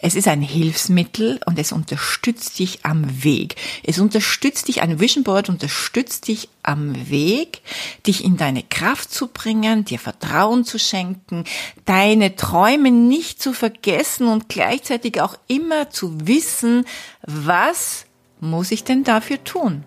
[0.00, 3.56] Es ist ein Hilfsmittel und es unterstützt dich am Weg.
[3.82, 7.62] Es unterstützt dich, ein Vision Board unterstützt dich am Weg,
[8.06, 11.42] dich in deine Kraft zu bringen, dir Vertrauen zu schenken,
[11.84, 16.84] deine Träume nicht zu vergessen und gleichzeitig auch immer zu wissen,
[17.22, 18.04] was
[18.40, 19.82] muss ich denn dafür tun?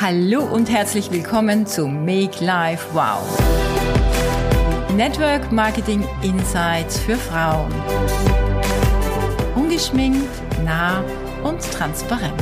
[0.00, 3.47] Hallo und herzlich willkommen zu Make Life Wow.
[4.98, 7.72] Network Marketing Insights für Frauen.
[9.54, 10.26] Ungeschminkt,
[10.64, 11.04] nah
[11.44, 12.34] und transparent.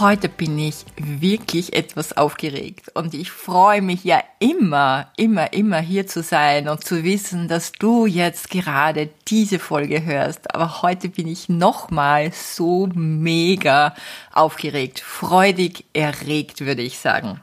[0.00, 6.06] Heute bin ich wirklich etwas aufgeregt und ich freue mich ja immer, immer, immer hier
[6.06, 10.54] zu sein und zu wissen, dass du jetzt gerade diese Folge hörst.
[10.54, 13.96] Aber heute bin ich nochmal so mega
[14.32, 17.40] aufgeregt, freudig erregt, würde ich sagen.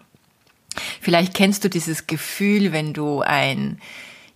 [1.01, 3.81] Vielleicht kennst du dieses Gefühl, wenn du ein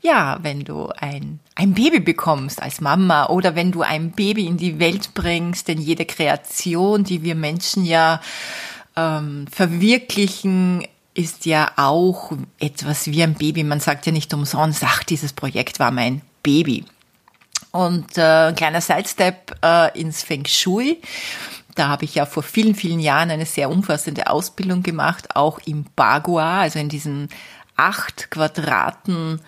[0.02, 4.58] ja, wenn du ein, ein Baby bekommst als Mama oder wenn du ein Baby in
[4.58, 8.22] die Welt bringst, denn jede Kreation, die wir Menschen ja
[8.95, 13.64] ähm, verwirklichen, ist ja auch etwas wie ein Baby.
[13.64, 16.86] Man sagt ja nicht umsonst, ach, dieses Projekt war mein Baby.
[17.72, 21.02] Und äh, ein kleiner Sidestep äh, ins Feng Shui.
[21.75, 25.86] Da habe ich ja vor vielen, vielen Jahren eine sehr umfassende Ausbildung gemacht, auch im
[25.95, 27.30] Bagua, also in diesen
[27.75, 29.42] acht Quadraten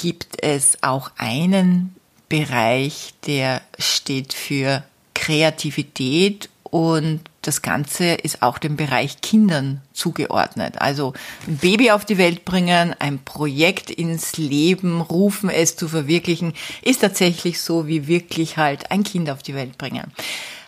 [0.00, 1.94] gibt es auch einen
[2.30, 10.80] Bereich, der steht für Kreativität und das Ganze ist auch dem Bereich Kindern zugeordnet.
[10.80, 11.12] Also
[11.46, 17.02] ein Baby auf die Welt bringen, ein Projekt ins Leben rufen, es zu verwirklichen, ist
[17.02, 20.12] tatsächlich so wie wirklich halt ein Kind auf die Welt bringen.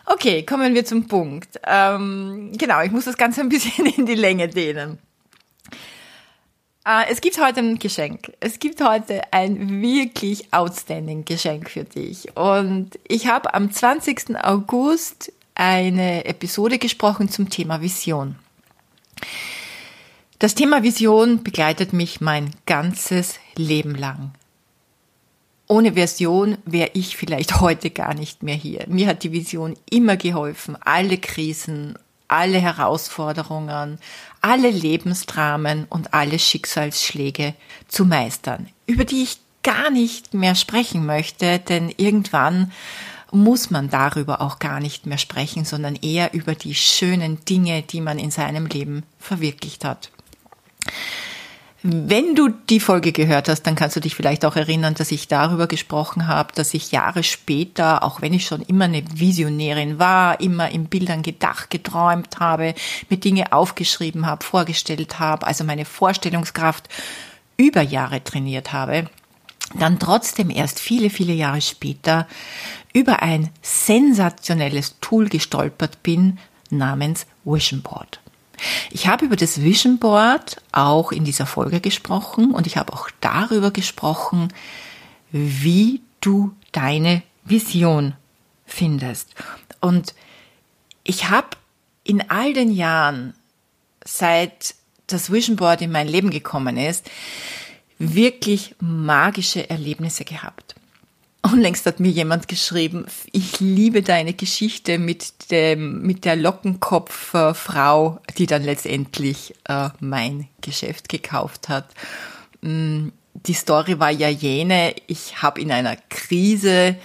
[0.04, 1.58] Okay, kommen wir zum Punkt.
[1.66, 4.98] Ähm, genau, ich muss das Ganze ein bisschen in die Länge dehnen.
[6.84, 8.32] Uh, es gibt heute ein Geschenk.
[8.40, 12.36] Es gibt heute ein wirklich outstanding Geschenk für dich.
[12.36, 14.36] Und ich habe am 20.
[14.42, 18.34] August eine Episode gesprochen zum Thema Vision.
[20.40, 24.32] Das Thema Vision begleitet mich mein ganzes Leben lang.
[25.68, 28.86] Ohne Version wäre ich vielleicht heute gar nicht mehr hier.
[28.88, 31.96] Mir hat die Vision immer geholfen, alle Krisen,
[32.32, 33.98] alle Herausforderungen,
[34.40, 37.54] alle Lebensdramen und alle Schicksalsschläge
[37.88, 42.72] zu meistern, über die ich gar nicht mehr sprechen möchte, denn irgendwann
[43.30, 48.00] muss man darüber auch gar nicht mehr sprechen, sondern eher über die schönen Dinge, die
[48.00, 50.10] man in seinem Leben verwirklicht hat.
[51.84, 55.26] Wenn du die Folge gehört hast, dann kannst du dich vielleicht auch erinnern, dass ich
[55.26, 60.38] darüber gesprochen habe, dass ich Jahre später, auch wenn ich schon immer eine Visionärin war,
[60.40, 62.74] immer in Bildern gedacht, geträumt habe,
[63.08, 66.88] mir Dinge aufgeschrieben habe, vorgestellt habe, also meine Vorstellungskraft
[67.56, 69.10] über Jahre trainiert habe,
[69.76, 72.28] dann trotzdem erst viele, viele Jahre später
[72.92, 76.38] über ein sensationelles Tool gestolpert bin
[76.70, 78.20] namens Vision Board.
[78.90, 83.08] Ich habe über das Vision Board auch in dieser Folge gesprochen und ich habe auch
[83.20, 84.52] darüber gesprochen,
[85.30, 88.14] wie du deine Vision
[88.66, 89.34] findest.
[89.80, 90.14] Und
[91.04, 91.48] ich habe
[92.04, 93.34] in all den Jahren,
[94.04, 94.74] seit
[95.06, 97.10] das Vision Board in mein Leben gekommen ist,
[97.98, 100.71] wirklich magische Erlebnisse gehabt.
[101.52, 108.46] Unlängst hat mir jemand geschrieben, ich liebe deine Geschichte mit dem, mit der Lockenkopffrau, die
[108.46, 111.90] dann letztendlich äh, mein Geschäft gekauft hat.
[112.62, 116.96] Mm, die Story war ja jene, ich habe in einer Krise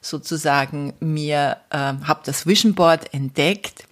[0.00, 3.88] sozusagen mir, äh, habe das Vision Board entdeckt,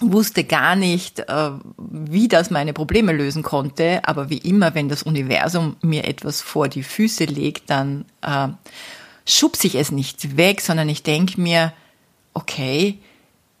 [0.00, 5.04] wusste gar nicht, äh, wie das meine Probleme lösen konnte, aber wie immer, wenn das
[5.04, 8.48] Universum mir etwas vor die Füße legt, dann äh,
[9.28, 11.72] schubse ich es nicht weg, sondern ich denke mir,
[12.34, 12.98] okay,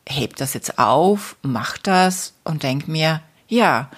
[0.08, 3.90] heb das jetzt auf, mach das und denk mir, ja,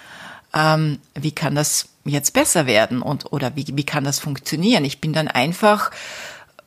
[0.52, 4.84] ähm, wie kann das jetzt besser werden und oder wie, wie kann das funktionieren?
[4.84, 5.90] Ich bin dann einfach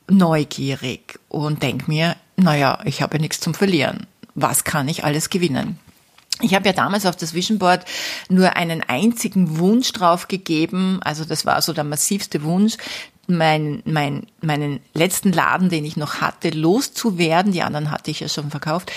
[0.09, 4.07] neugierig und denk mir, naja, ich habe ja nichts zum Verlieren.
[4.35, 5.79] Was kann ich alles gewinnen?
[6.41, 7.85] Ich habe ja damals auf das Vision Board
[8.27, 12.77] nur einen einzigen Wunsch drauf gegeben, also das war so der massivste Wunsch,
[13.27, 17.53] mein, mein, meinen letzten Laden, den ich noch hatte, loszuwerden.
[17.53, 18.91] Die anderen hatte ich ja schon verkauft.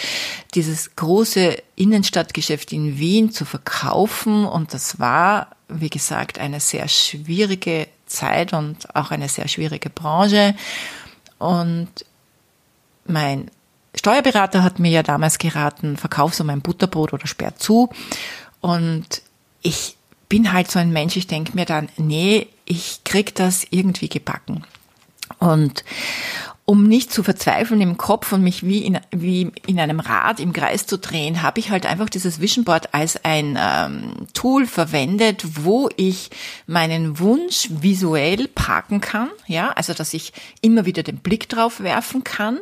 [0.54, 4.44] Dieses große Innenstadtgeschäft in Wien zu verkaufen.
[4.44, 10.56] Und das war, wie gesagt, eine sehr schwierige Zeit und auch eine sehr schwierige Branche.
[11.38, 11.88] Und
[13.06, 13.50] mein
[13.94, 17.90] Steuerberater hat mir ja damals geraten, verkauf so mein Butterbrot oder sperr zu.
[18.60, 19.22] Und
[19.62, 19.96] ich
[20.28, 24.64] bin halt so ein Mensch, ich denke mir dann, nee, ich krieg das irgendwie gebacken.
[25.38, 25.84] Und
[26.68, 30.52] um nicht zu verzweifeln im Kopf und mich wie in, wie in einem Rad im
[30.52, 35.44] Kreis zu drehen, habe ich halt einfach dieses Vision Board als ein ähm, Tool verwendet,
[35.62, 36.30] wo ich
[36.66, 42.24] meinen Wunsch visuell parken kann, ja, also dass ich immer wieder den Blick drauf werfen
[42.24, 42.58] kann.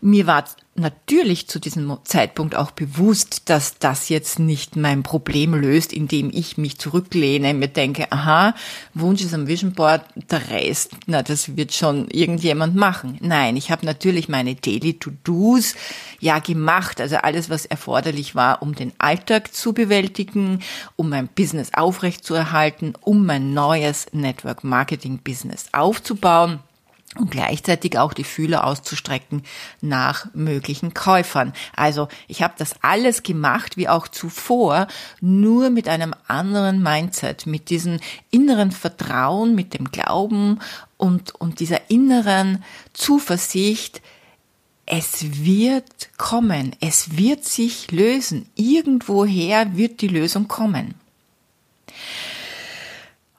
[0.00, 5.92] Mir war natürlich zu diesem Zeitpunkt auch bewusst, dass das jetzt nicht mein Problem löst,
[5.92, 8.54] indem ich mich zurücklehne, mir denke, aha,
[8.94, 13.18] Wunsch ist am Vision Board, der Rest, na, das wird schon irgendjemand machen.
[13.20, 15.74] Nein, ich habe natürlich meine Daily To-Dos
[16.20, 20.60] ja gemacht, also alles, was erforderlich war, um den Alltag zu bewältigen,
[20.96, 26.60] um mein Business aufrechtzuerhalten, um mein neues Network Marketing Business aufzubauen
[27.18, 29.42] und gleichzeitig auch die Fühler auszustrecken
[29.80, 31.52] nach möglichen Käufern.
[31.76, 34.86] Also ich habe das alles gemacht, wie auch zuvor,
[35.20, 38.00] nur mit einem anderen Mindset, mit diesem
[38.30, 40.60] inneren Vertrauen, mit dem Glauben
[40.96, 42.64] und, und dieser inneren
[42.94, 44.00] Zuversicht,
[44.86, 50.94] es wird kommen, es wird sich lösen, irgendwoher wird die Lösung kommen.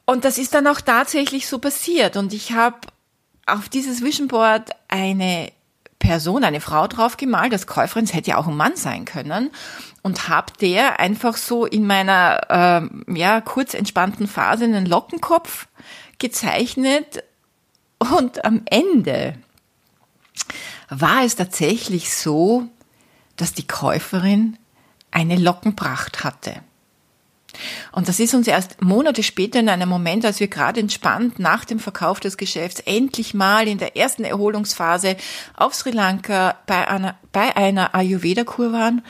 [0.05, 2.17] Und das ist dann auch tatsächlich so passiert.
[2.17, 2.77] Und ich habe
[3.45, 5.51] auf dieses Vision Board eine
[5.99, 9.51] Person, eine Frau drauf gemalt, das Käuferin, es hätte ja auch ein Mann sein können.
[10.01, 15.67] Und habe der einfach so in meiner äh, ja kurz entspannten Phase einen Lockenkopf
[16.19, 17.23] gezeichnet.
[17.99, 19.35] Und am Ende
[20.89, 22.67] war es tatsächlich so,
[23.37, 24.57] dass die Käuferin
[25.11, 26.61] eine Lockenpracht hatte.
[27.91, 31.65] Und das ist uns erst Monate später in einem Moment, als wir gerade entspannt nach
[31.65, 35.17] dem Verkauf des Geschäfts endlich mal in der ersten Erholungsphase
[35.55, 39.03] auf Sri Lanka bei einer, bei einer Ayurveda-Kur waren,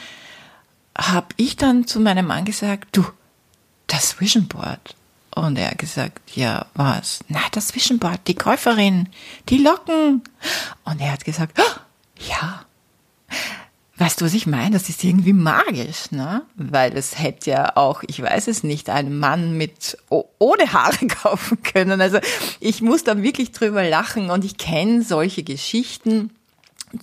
[0.97, 3.05] habe ich dann zu meinem Mann gesagt, du,
[3.87, 4.95] das Vision Board.
[5.35, 7.19] Und er hat gesagt, ja, was?
[7.27, 9.09] Na, das Vision Board, die Käuferin,
[9.49, 10.21] die Locken.
[10.83, 11.79] Und er hat gesagt, oh,
[12.29, 12.65] ja,
[13.97, 14.71] Weißt du, was ich meine?
[14.71, 16.41] Das ist irgendwie magisch, ne?
[16.55, 21.61] Weil es hätte ja auch, ich weiß es nicht, einen Mann mit ohne Haare kaufen
[21.61, 22.01] können.
[22.01, 22.17] Also
[22.59, 26.31] ich muss da wirklich drüber lachen und ich kenne solche Geschichten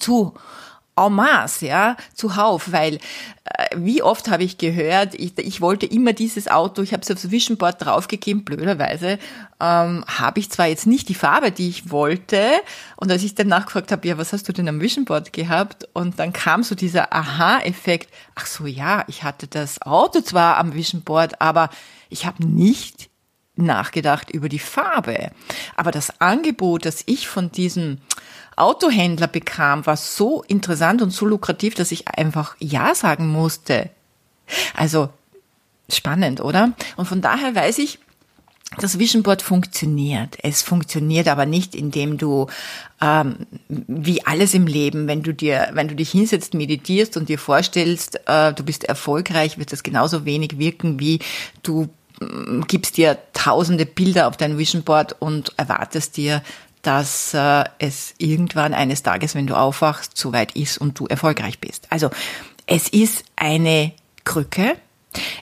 [0.00, 0.34] zu
[0.96, 2.96] en masse, ja, zuhauf, weil
[3.44, 7.10] äh, wie oft habe ich gehört, ich, ich wollte immer dieses Auto, ich habe es
[7.10, 9.18] aufs Vision Board draufgegeben, blöderweise
[9.60, 12.42] ähm, habe ich zwar jetzt nicht die Farbe, die ich wollte,
[12.96, 15.88] und als ich dann nachgefragt habe, ja, was hast du denn am Vision Board gehabt?
[15.92, 20.74] Und dann kam so dieser Aha-Effekt, ach so, ja, ich hatte das Auto zwar am
[20.74, 21.70] Vision Board, aber
[22.08, 23.10] ich habe nicht
[23.56, 25.30] nachgedacht über die Farbe.
[25.76, 27.98] Aber das Angebot, das ich von diesem
[28.60, 33.90] Autohändler bekam, war so interessant und so lukrativ, dass ich einfach Ja sagen musste.
[34.76, 35.08] Also
[35.88, 36.72] spannend, oder?
[36.96, 37.98] Und von daher weiß ich,
[38.78, 40.38] das Vision Board funktioniert.
[40.42, 42.46] Es funktioniert aber nicht, indem du
[43.00, 47.38] ähm, wie alles im Leben, wenn du dir, wenn du dich hinsetzt, meditierst und dir
[47.38, 51.18] vorstellst, äh, du bist erfolgreich, wird das genauso wenig wirken, wie
[51.64, 51.88] du
[52.20, 56.42] äh, gibst dir tausende Bilder auf dein Vision Board und erwartest dir,
[56.82, 61.86] dass äh, es irgendwann eines Tages, wenn du aufwachst, soweit ist und du erfolgreich bist.
[61.90, 62.10] Also
[62.66, 63.92] es ist eine
[64.24, 64.76] Krücke,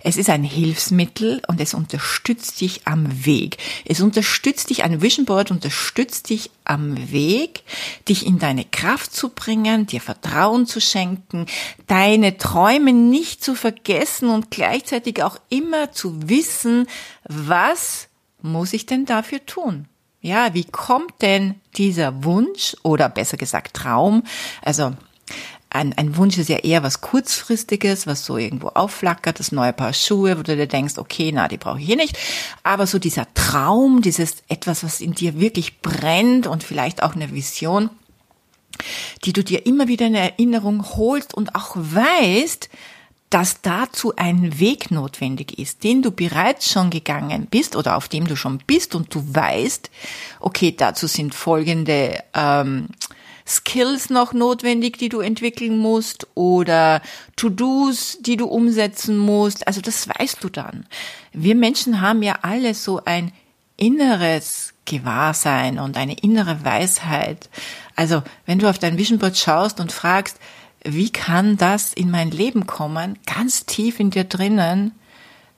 [0.03, 3.59] es ist ein Hilfsmittel und es unterstützt dich am Weg.
[3.85, 7.65] Es unterstützt dich, ein Vision Board unterstützt dich am Weg,
[8.09, 11.47] dich in deine Kraft zu bringen, dir Vertrauen zu schenken,
[11.87, 16.87] deine Träume nicht zu vergessen und gleichzeitig auch immer zu wissen,
[17.25, 18.09] was
[18.41, 19.87] muss ich denn dafür tun?
[20.29, 24.25] Ja, wie kommt denn dieser Wunsch oder besser gesagt Traum?
[24.61, 24.93] Also
[25.71, 29.95] ein, ein Wunsch ist ja eher was kurzfristiges, was so irgendwo aufflackert, das neue Paar
[29.95, 32.19] Schuhe, wo du dir denkst, okay, na, die brauche ich hier nicht.
[32.63, 37.33] Aber so dieser Traum, dieses etwas, was in dir wirklich brennt und vielleicht auch eine
[37.33, 37.89] Vision,
[39.25, 42.69] die du dir immer wieder in Erinnerung holst und auch weißt,
[43.31, 48.27] dass dazu ein Weg notwendig ist, den du bereits schon gegangen bist oder auf dem
[48.27, 49.91] du schon bist und du weißt,
[50.41, 52.89] okay, dazu sind folgende ähm,
[53.47, 57.01] Skills noch notwendig, die du entwickeln musst oder
[57.37, 59.67] To-Dos, die du umsetzen musst.
[59.67, 60.87] Also das weißt du dann.
[61.33, 63.33] Wir Menschen haben ja alle so ein
[63.77, 67.49] inneres Gewahrsein und eine innere Weisheit.
[67.95, 70.39] Also wenn du auf dein Vision Board schaust und fragst,
[70.85, 74.93] wie kann das in mein Leben kommen, ganz tief in dir drinnen,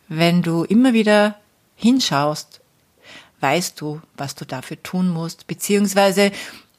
[0.08, 1.38] wenn du immer wieder
[1.76, 2.60] hinschaust,
[3.40, 6.32] weißt du, was du dafür tun musst, beziehungsweise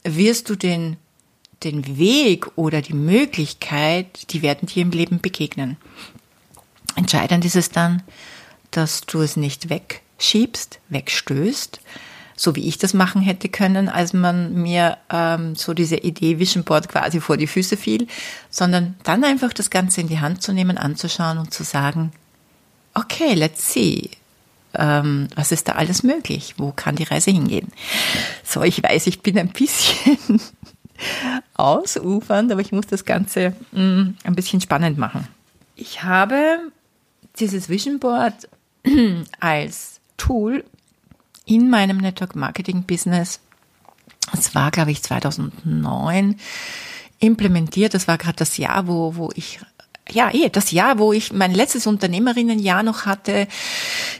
[0.04, 0.98] wirst du den
[1.64, 5.78] den Weg oder die Möglichkeit, die werden dir im Leben begegnen.
[6.96, 8.04] Entscheidend ist es dann,
[8.72, 11.80] dass du es nicht wegschiebst, wegstößt,
[12.42, 16.64] so wie ich das machen hätte können, als man mir ähm, so diese Idee Vision
[16.64, 18.08] Board quasi vor die Füße fiel,
[18.50, 22.12] sondern dann einfach das Ganze in die Hand zu nehmen, anzuschauen und zu sagen,
[22.96, 24.10] okay, let's see,
[24.74, 26.56] ähm, was ist da alles möglich?
[26.58, 27.72] Wo kann die Reise hingehen?
[28.44, 30.42] So, ich weiß, ich bin ein bisschen
[31.54, 35.28] ausufernd, aber ich muss das Ganze mh, mm, ein bisschen spannend machen.
[35.76, 36.58] Ich habe
[37.38, 38.50] dieses Vision Board
[39.40, 40.64] als Tool
[41.46, 43.40] in meinem Network Marketing Business,
[44.34, 46.36] es war, glaube ich, 2009,
[47.20, 47.94] implementiert.
[47.94, 49.60] Das war gerade das Jahr, wo, wo ich
[50.10, 53.48] ja, eh, das Jahr, wo ich mein letztes Unternehmerinnenjahr noch hatte.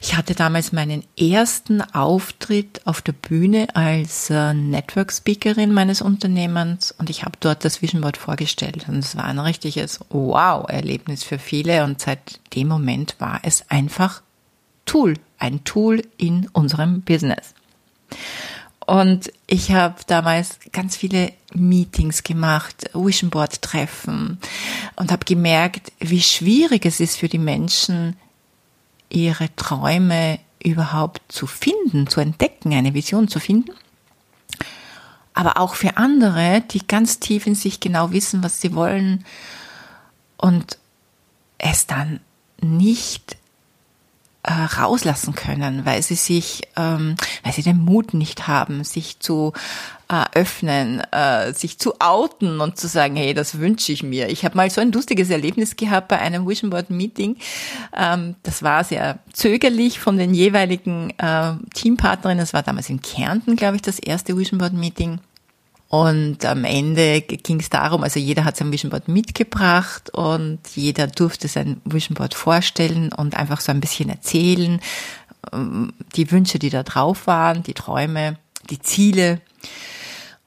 [0.02, 6.94] Ich hatte damals meinen ersten Auftritt auf der Bühne als äh, Network Speakerin meines Unternehmens
[6.98, 11.40] und ich habe dort das Vision Board vorgestellt und es war ein richtiges Wow-Erlebnis für
[11.40, 14.22] viele und seit dem Moment war es einfach
[14.92, 17.54] Tool, ein Tool in unserem Business.
[18.86, 24.38] Und ich habe damals ganz viele Meetings gemacht, Vision Board Treffen
[24.98, 28.18] und habe gemerkt, wie schwierig es ist für die Menschen,
[29.08, 33.72] ihre Träume überhaupt zu finden, zu entdecken, eine Vision zu finden.
[35.34, 39.24] Aber auch für andere, die ganz tief in sich genau wissen, was sie wollen
[40.36, 40.80] und
[41.60, 42.20] es dann
[42.60, 43.38] nicht
[44.44, 49.54] äh, rauslassen können, weil sie sich, ähm, weil sie den Mut nicht haben, sich zu
[50.10, 54.30] äh, öffnen, äh, sich zu outen und zu sagen, hey, das wünsche ich mir.
[54.30, 57.38] Ich habe mal so ein lustiges Erlebnis gehabt bei einem Vision Board Meeting.
[57.96, 62.42] Ähm, das war sehr zögerlich von den jeweiligen äh, Teampartnerinnen.
[62.42, 65.20] Das war damals in Kärnten, glaube ich, das erste Vision Board Meeting.
[65.92, 71.08] Und am Ende ging es darum, also jeder hat sein Vision Board mitgebracht und jeder
[71.08, 74.80] durfte sein Vision Board vorstellen und einfach so ein bisschen erzählen,
[75.52, 78.38] ähm, die Wünsche, die da drauf waren, die Träume,
[78.70, 79.42] die Ziele.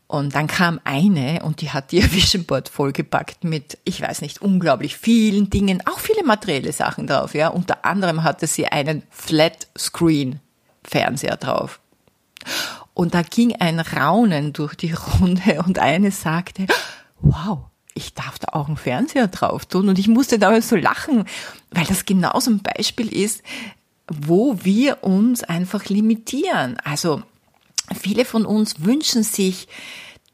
[0.07, 4.41] Und dann kam eine und die hat ihr Vision Board vollgepackt mit, ich weiß nicht,
[4.41, 7.49] unglaublich vielen Dingen, auch viele materielle Sachen drauf, ja.
[7.49, 10.41] Unter anderem hatte sie einen Flat Screen
[10.83, 11.81] Fernseher drauf.
[12.95, 16.67] Und da ging ein Raunen durch die Runde und eine sagte,
[17.21, 17.59] wow,
[17.95, 19.89] ich darf da auch einen Fernseher drauf tun.
[19.89, 21.25] Und ich musste damals so lachen,
[21.71, 23.43] weil das genau so ein Beispiel ist,
[24.09, 26.77] wo wir uns einfach limitieren.
[26.85, 27.23] Also
[27.99, 29.69] viele von uns wünschen sich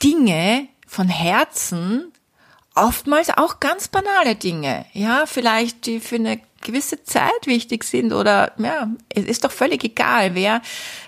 [0.03, 2.13] Dinge von Herzen,
[2.75, 4.87] oftmals auch ganz banale Dinge.
[4.93, 9.83] Ja, vielleicht die für eine gewisse Zeit wichtig sind oder ja, es ist doch völlig
[9.85, 10.63] egal, wer,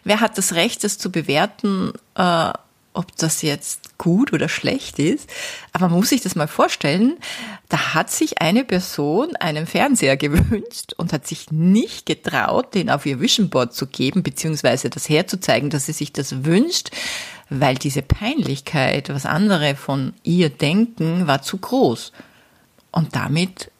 [0.05, 2.53] wer hat das Recht, das zu bewerten, äh,
[2.95, 5.31] ob das jetzt gut oder schlecht ist.
[5.73, 7.17] Aber man muss sich das mal vorstellen,
[7.69, 13.07] da hat sich eine Person einen Fernseher gewünscht und hat sich nicht getraut, den auf
[13.07, 16.91] ihr Vision Board zu geben, beziehungsweise das herzuzeigen, dass sie sich das wünscht,
[17.49, 22.13] weil diese Peinlichkeit, was andere von ihr denken, war zu groß.
[22.91, 23.72] Und damit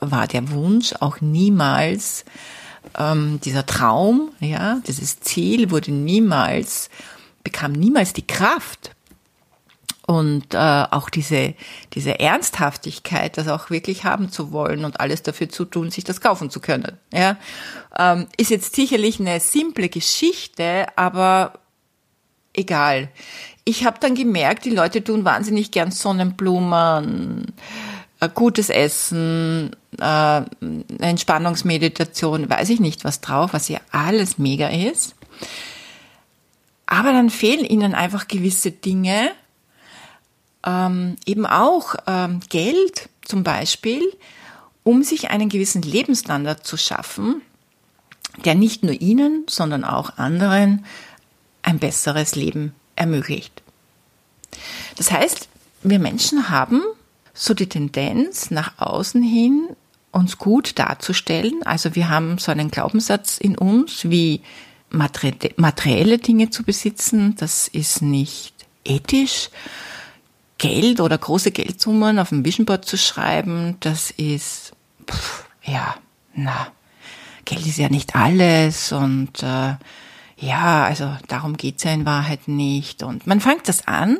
[0.00, 2.24] war der Wunsch auch niemals,
[2.98, 6.90] ähm, dieser Traum, ja, dieses Ziel wurde niemals,
[7.42, 8.90] bekam niemals die Kraft
[10.06, 11.54] und äh, auch diese,
[11.94, 16.20] diese Ernsthaftigkeit, das auch wirklich haben zu wollen und alles dafür zu tun, sich das
[16.20, 16.96] kaufen zu können.
[17.12, 17.36] Ja,
[17.98, 21.58] ähm, ist jetzt sicherlich eine simple Geschichte, aber
[22.54, 23.08] egal.
[23.64, 27.52] Ich habe dann gemerkt, die Leute tun wahnsinnig gern Sonnenblumen,
[28.20, 30.42] äh, gutes Essen, äh,
[30.98, 35.14] Entspannungsmeditation, weiß ich nicht was drauf, was ja alles mega ist.
[36.86, 39.30] Aber dann fehlen ihnen einfach gewisse Dinge,
[40.64, 44.02] ähm, eben auch ähm, Geld zum Beispiel,
[44.84, 47.42] um sich einen gewissen Lebensstandard zu schaffen,
[48.44, 50.84] der nicht nur ihnen, sondern auch anderen
[51.62, 53.62] ein besseres Leben ermöglicht.
[54.96, 55.48] Das heißt,
[55.82, 56.82] wir Menschen haben
[57.34, 59.68] so die Tendenz nach außen hin
[60.16, 61.62] uns gut darzustellen.
[61.64, 64.40] Also wir haben so einen Glaubenssatz in uns, wie
[64.90, 68.54] materielle Dinge zu besitzen, das ist nicht
[68.84, 69.50] ethisch.
[70.58, 74.72] Geld oder große Geldsummen auf dem Vision Board zu schreiben, das ist,
[75.06, 75.96] pff, ja,
[76.34, 76.68] na,
[77.44, 79.74] Geld ist ja nicht alles und äh,
[80.38, 83.02] ja, also darum geht's ja in Wahrheit nicht.
[83.02, 84.18] Und man fängt das an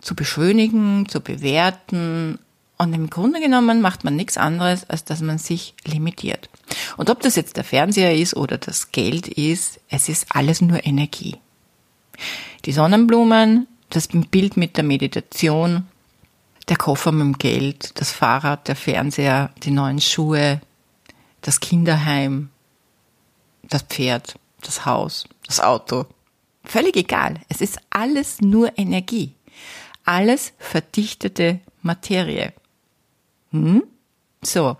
[0.00, 2.38] zu beschönigen, zu bewerten
[2.78, 6.48] und im Grunde genommen macht man nichts anderes, als dass man sich limitiert.
[6.96, 10.84] Und ob das jetzt der Fernseher ist oder das Geld ist, es ist alles nur
[10.84, 11.36] Energie.
[12.64, 15.86] Die Sonnenblumen das Bild mit der Meditation,
[16.68, 20.60] der Koffer mit dem Geld, das Fahrrad, der Fernseher, die neuen Schuhe,
[21.40, 22.50] das Kinderheim,
[23.62, 26.06] das Pferd, das Haus, das Auto.
[26.64, 27.40] Völlig egal.
[27.48, 29.32] Es ist alles nur Energie.
[30.04, 32.52] Alles verdichtete Materie.
[33.64, 33.82] Hm?
[34.42, 34.76] So.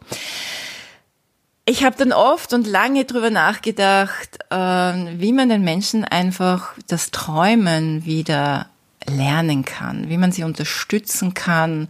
[1.65, 7.11] Ich habe dann oft und lange drüber nachgedacht, äh, wie man den Menschen einfach das
[7.11, 8.69] Träumen wieder
[9.09, 11.89] lernen kann, wie man sie unterstützen kann,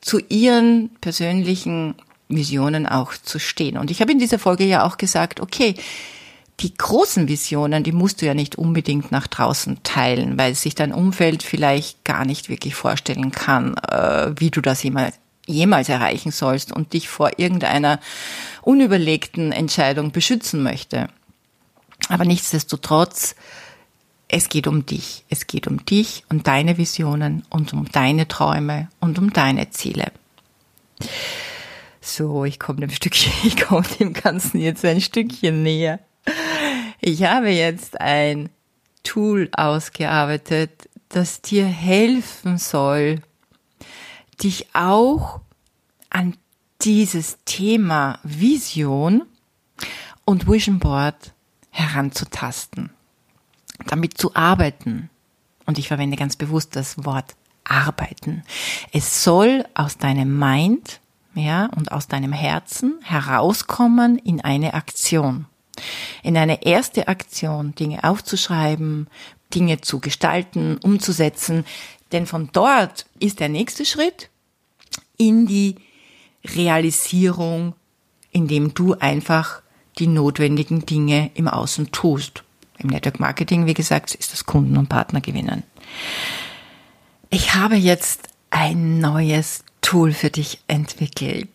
[0.00, 1.94] zu ihren persönlichen
[2.28, 3.78] Visionen auch zu stehen.
[3.78, 5.74] Und ich habe in dieser Folge ja auch gesagt, okay,
[6.60, 10.92] die großen Visionen, die musst du ja nicht unbedingt nach draußen teilen, weil sich dein
[10.92, 16.72] Umfeld vielleicht gar nicht wirklich vorstellen kann, äh, wie du das jemals, jemals erreichen sollst
[16.72, 18.00] und dich vor irgendeiner
[18.62, 21.08] unüberlegten Entscheidung beschützen möchte.
[22.08, 23.34] Aber nichtsdestotrotz,
[24.28, 25.24] es geht um dich.
[25.28, 30.12] Es geht um dich und deine Visionen und um deine Träume und um deine Ziele.
[32.00, 36.00] So, ich komme dem Stückchen, ich komme dem Ganzen jetzt ein Stückchen näher.
[37.00, 38.50] Ich habe jetzt ein
[39.02, 43.22] Tool ausgearbeitet, das dir helfen soll,
[44.36, 45.40] dich auch
[46.10, 46.36] an
[46.82, 49.22] dieses Thema Vision
[50.24, 51.32] und Vision Board
[51.70, 52.90] heranzutasten,
[53.86, 55.10] damit zu arbeiten.
[55.66, 58.42] Und ich verwende ganz bewusst das Wort arbeiten.
[58.92, 61.00] Es soll aus deinem Mind,
[61.34, 65.46] ja, und aus deinem Herzen herauskommen in eine Aktion.
[66.22, 69.08] In eine erste Aktion, Dinge aufzuschreiben,
[69.54, 71.64] Dinge zu gestalten, umzusetzen.
[72.14, 74.30] Denn von dort ist der nächste Schritt
[75.16, 75.74] in die
[76.44, 77.74] Realisierung,
[78.30, 79.62] indem du einfach
[79.98, 82.44] die notwendigen Dinge im Außen tust.
[82.78, 85.64] Im Network Marketing, wie gesagt, ist das Kunden und Partner gewinnen.
[87.30, 91.48] Ich habe jetzt ein neues Tool für dich entwickelt.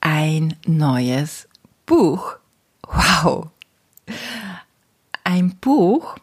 [0.00, 1.48] Ein neues
[1.84, 2.36] Buch.
[2.86, 3.48] Wow.
[5.24, 6.14] Ein Buch,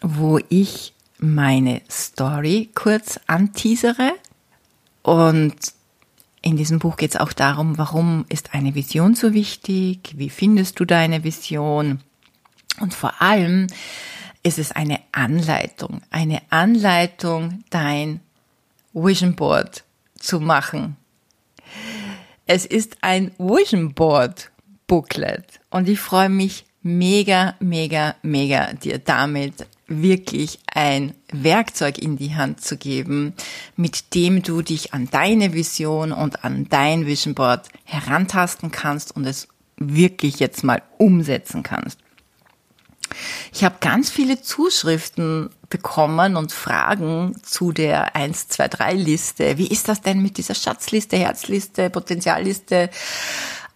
[0.00, 4.12] wo ich meine Story kurz anteasere.
[5.02, 5.54] Und
[6.42, 10.78] in diesem Buch geht es auch darum, warum ist eine Vision so wichtig, wie findest
[10.80, 12.00] du deine Vision?
[12.80, 13.66] Und vor allem
[14.42, 18.20] ist es eine Anleitung, eine Anleitung, dein
[18.92, 19.84] Vision Board
[20.18, 20.96] zu machen.
[22.46, 24.50] Es ist ein Vision Board
[24.86, 25.60] Booklet.
[25.70, 32.60] Und ich freue mich mega, mega, mega dir damit wirklich ein Werkzeug in die Hand
[32.60, 33.34] zu geben,
[33.76, 39.24] mit dem du dich an deine Vision und an dein Vision Board herantasten kannst und
[39.24, 41.98] es wirklich jetzt mal umsetzen kannst.
[43.52, 49.58] Ich habe ganz viele Zuschriften bekommen und Fragen zu der 1, 2, 3 Liste.
[49.58, 52.90] Wie ist das denn mit dieser Schatzliste, Herzliste, Potenzialliste?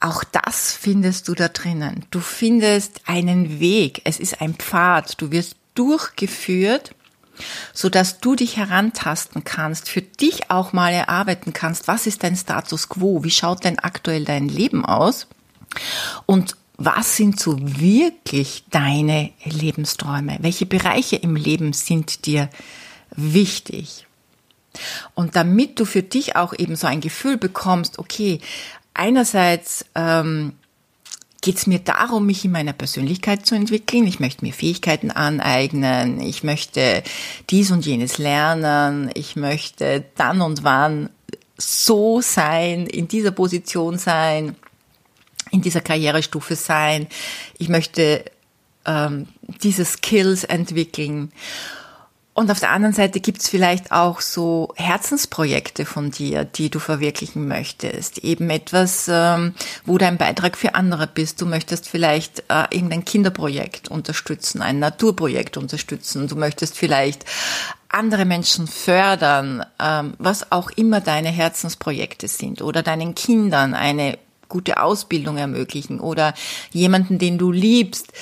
[0.02, 2.04] Auch das findest du da drinnen.
[2.10, 4.02] Du findest einen Weg.
[4.02, 5.20] Es ist ein Pfad.
[5.22, 6.92] Du wirst durchgeführt,
[7.72, 12.34] so dass du dich herantasten kannst, für dich auch mal erarbeiten kannst, was ist dein
[12.34, 15.28] Status quo, wie schaut denn aktuell dein Leben aus
[16.26, 20.38] und was sind so wirklich deine Lebensträume?
[20.40, 22.50] Welche Bereiche im Leben sind dir
[23.14, 24.06] wichtig?
[25.14, 28.40] Und damit du für dich auch eben so ein Gefühl bekommst, okay,
[28.94, 30.54] einerseits ähm,
[31.42, 34.06] geht es mir darum, mich in meiner Persönlichkeit zu entwickeln.
[34.06, 36.20] Ich möchte mir Fähigkeiten aneignen.
[36.20, 37.02] Ich möchte
[37.50, 39.10] dies und jenes lernen.
[39.14, 41.10] Ich möchte dann und wann
[41.58, 44.56] so sein, in dieser Position sein,
[45.50, 47.08] in dieser Karrierestufe sein.
[47.58, 48.24] Ich möchte
[48.84, 49.26] ähm,
[49.62, 51.32] diese Skills entwickeln.
[52.34, 57.46] Und auf der anderen Seite gibt's vielleicht auch so Herzensprojekte von dir, die du verwirklichen
[57.46, 58.18] möchtest.
[58.18, 61.42] Eben etwas, ähm, wo du ein Beitrag für andere bist.
[61.42, 66.26] Du möchtest vielleicht äh, irgendein Kinderprojekt unterstützen, ein Naturprojekt unterstützen.
[66.26, 67.26] Du möchtest vielleicht
[67.90, 74.18] andere Menschen fördern, ähm, was auch immer deine Herzensprojekte sind oder deinen Kindern eine
[74.48, 76.32] gute Ausbildung ermöglichen oder
[76.70, 78.12] jemanden, den du liebst,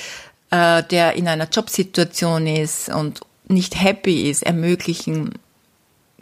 [0.49, 3.21] äh, der in einer Jobsituation ist und
[3.51, 5.33] nicht happy ist, ermöglichen,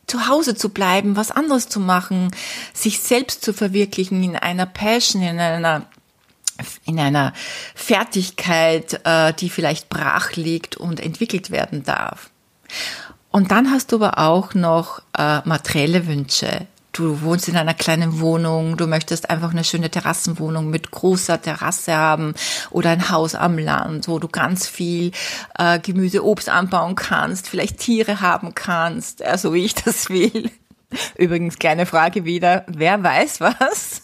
[0.07, 2.31] zu Hause zu bleiben, was anderes zu machen,
[2.73, 5.85] sich selbst zu verwirklichen in einer Passion, in einer
[6.85, 7.33] in einer
[7.73, 12.31] Fertigkeit, äh, die vielleicht brach liegt und entwickelt werden darf.
[13.31, 16.67] Und dann hast du aber auch noch äh, materielle Wünsche.
[16.93, 21.95] Du wohnst in einer kleinen Wohnung, du möchtest einfach eine schöne Terrassenwohnung mit großer Terrasse
[21.95, 22.33] haben
[22.71, 25.11] oder ein Haus am Land, wo du ganz viel
[25.57, 30.51] äh, Gemüse, Obst anbauen kannst, vielleicht Tiere haben kannst, äh, so wie ich das will.
[31.17, 34.03] Übrigens, kleine Frage wieder, wer weiß was?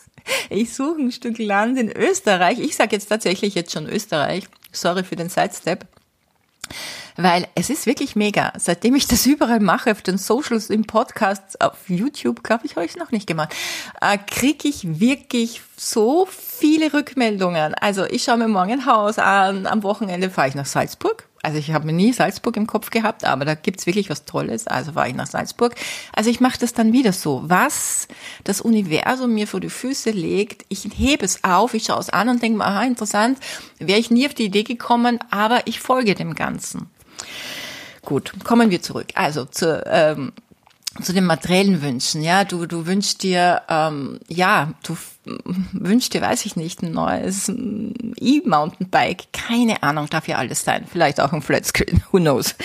[0.49, 2.59] Ich suche ein Stück Land in Österreich.
[2.59, 4.45] Ich sage jetzt tatsächlich jetzt schon Österreich.
[4.71, 5.85] Sorry für den Sidestep.
[7.17, 8.51] Weil es ist wirklich mega.
[8.57, 12.85] Seitdem ich das überall mache, auf den Socials, im Podcast, auf YouTube, glaube ich, habe
[12.85, 13.55] ich es noch nicht gemacht,
[14.01, 17.73] äh, kriege ich wirklich so viele Rückmeldungen.
[17.75, 21.27] Also ich schaue mir morgen ein Haus an, am Wochenende fahre ich nach Salzburg.
[21.45, 24.65] Also ich habe mir nie Salzburg im Kopf gehabt, aber da gibt's wirklich was Tolles.
[24.65, 25.75] Also fahre ich nach Salzburg.
[26.11, 27.43] Also ich mache das dann wieder so.
[27.45, 28.07] Was
[28.43, 32.29] das Universum mir vor die Füße legt, ich hebe es auf, ich schaue es an
[32.29, 33.37] und denke mir, aha, interessant,
[33.77, 36.89] wäre ich nie auf die Idee gekommen, aber ich folge dem Ganzen.
[38.01, 39.09] Gut, kommen wir zurück.
[39.13, 40.33] Also zu, ähm,
[40.99, 42.23] zu den materiellen Wünschen.
[42.23, 47.49] Ja, du, du wünschst dir, ähm, ja, du wünschst dir, weiß ich nicht, ein neues
[47.49, 49.33] E-Mountainbike.
[49.33, 50.85] Keine Ahnung, darf ja alles sein.
[50.89, 52.55] Vielleicht auch ein Flatscreen, who knows.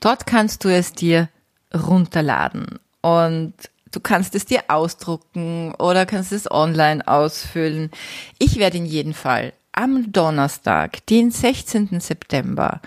[0.00, 1.28] Dort kannst du es dir
[1.74, 3.54] runterladen und
[3.92, 7.90] Du kannst es dir ausdrucken oder kannst es online ausfüllen.
[8.38, 12.00] Ich werde in jedem Fall am Donnerstag, den 16.
[12.00, 12.80] September,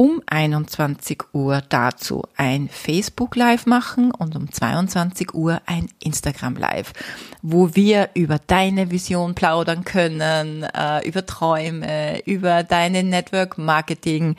[0.00, 6.94] um 21 Uhr dazu ein Facebook Live machen und um 22 Uhr ein Instagram Live,
[7.42, 14.36] wo wir über deine Vision plaudern können, äh, über Träume, über deine Network Marketing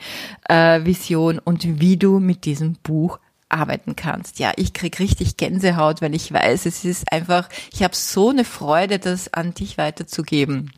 [0.48, 4.40] äh, Vision und wie du mit diesem Buch arbeiten kannst.
[4.40, 8.44] Ja, ich krieg richtig Gänsehaut, wenn ich weiß, es ist einfach, ich habe so eine
[8.44, 10.72] Freude, das an dich weiterzugeben.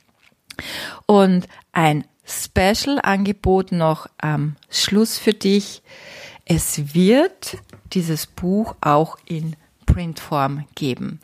[1.06, 5.82] Und ein Special-Angebot noch am Schluss für dich.
[6.44, 7.58] Es wird
[7.92, 9.56] dieses Buch auch in
[9.86, 11.20] Printform geben.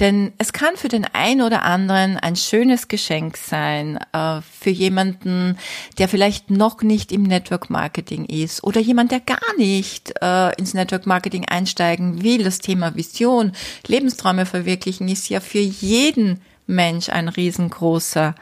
[0.00, 5.58] Denn es kann für den einen oder anderen ein schönes Geschenk sein, äh, für jemanden,
[5.98, 10.74] der vielleicht noch nicht im Network Marketing ist oder jemand, der gar nicht äh, ins
[10.74, 12.44] Network Marketing einsteigen will.
[12.44, 13.52] Das Thema Vision,
[13.86, 18.34] Lebensträume verwirklichen ist ja für jeden Mensch ein riesengroßer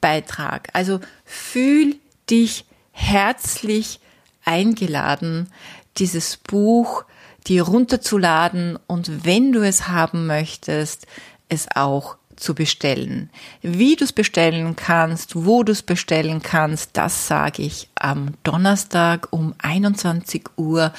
[0.00, 0.68] Beitrag.
[0.72, 1.96] Also fühl
[2.30, 4.00] dich herzlich
[4.44, 5.50] eingeladen,
[5.98, 7.04] dieses Buch
[7.46, 11.06] dir runterzuladen und wenn du es haben möchtest,
[11.48, 13.30] es auch zu bestellen.
[13.62, 19.28] Wie du es bestellen kannst, wo du es bestellen kannst, das sage ich am Donnerstag
[19.30, 20.92] um 21 Uhr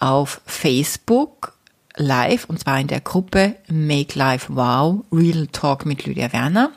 [0.00, 1.52] auf Facebook
[1.96, 6.72] live und zwar in der Gruppe Make Life Wow Real Talk mit Lydia Werner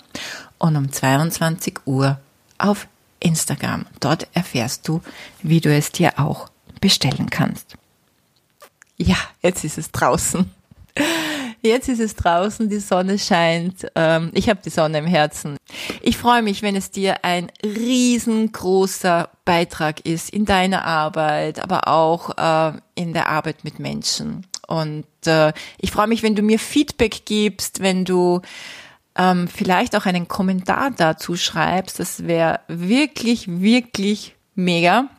[0.60, 2.20] und um 22 Uhr
[2.58, 2.88] auf
[3.20, 3.86] Instagram.
[4.00, 5.02] Dort erfährst du,
[5.42, 7.78] wie du es dir auch bestellen kannst
[8.98, 10.52] ja, jetzt ist es draußen.
[11.62, 13.88] Jetzt ist es draußen, die Sonne scheint.
[13.96, 15.58] Ähm, ich habe die Sonne im Herzen.
[16.02, 22.38] Ich freue mich, wenn es dir ein riesengroßer Beitrag ist in deiner Arbeit, aber auch
[22.38, 24.46] äh, in der Arbeit mit Menschen.
[24.68, 28.42] Und äh, ich freue mich, wenn du mir Feedback gibst, wenn du
[29.18, 32.00] ähm, vielleicht auch einen Kommentar dazu schreibst.
[32.00, 35.10] Das wäre wirklich, wirklich mega.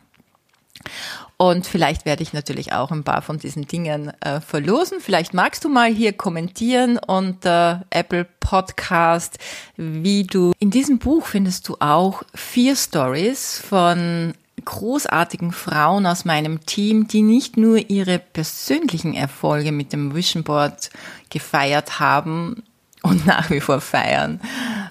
[1.41, 4.99] Und vielleicht werde ich natürlich auch ein paar von diesen Dingen äh, verlosen.
[4.99, 9.39] Vielleicht magst du mal hier kommentieren unter Apple Podcast,
[9.77, 14.33] wie du in diesem Buch findest du auch vier Stories von
[14.65, 20.89] großartigen Frauen aus meinem Team, die nicht nur ihre persönlichen Erfolge mit dem Vision Board
[21.29, 22.63] gefeiert haben
[23.03, 24.39] und nach wie vor feiern,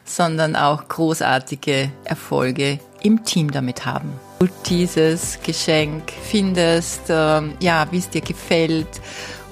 [0.05, 4.13] sondern auch großartige Erfolge im Team damit haben.
[4.39, 9.01] Du dieses Geschenk findest, ähm, ja, wie es dir gefällt,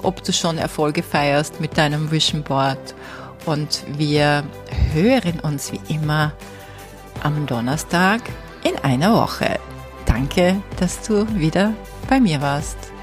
[0.03, 2.95] ob du schon Erfolge feierst mit deinem Vision Board.
[3.45, 4.43] Und wir
[4.93, 6.33] hören uns wie immer
[7.23, 8.21] am Donnerstag
[8.63, 9.59] in einer Woche.
[10.05, 11.73] Danke, dass du wieder
[12.09, 12.96] bei mir warst.